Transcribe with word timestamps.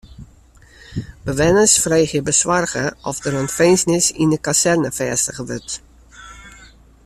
Bewenners 1.25 1.77
freegje 1.83 2.21
besoarge 2.29 2.95
oft 3.11 3.25
der 3.27 3.37
in 3.41 3.53
finzenis 3.57 4.07
yn 4.21 4.31
de 4.33 4.39
kazerne 4.45 4.91
fêstige 4.97 5.43
wurdt. 5.49 5.71